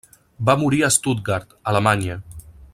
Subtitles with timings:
[0.49, 2.19] Va morir a Stuttgart, Alemanya.